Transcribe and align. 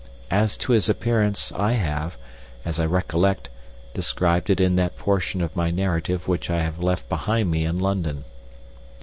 As 0.31 0.57
to 0.57 0.71
his 0.71 0.89
appearance, 0.89 1.51
I 1.51 1.73
have, 1.73 2.17
as 2.65 2.79
I 2.79 2.87
recollect, 2.87 3.51
described 3.93 4.49
it 4.49 4.59
in 4.59 4.75
that 4.77 4.97
portion 4.97 5.41
of 5.43 5.55
my 5.55 5.69
narrative 5.69 6.27
which 6.27 6.49
I 6.49 6.63
have 6.63 6.81
left 6.81 7.07
behind 7.07 7.51
me 7.51 7.65
in 7.65 7.77
London. 7.77 8.23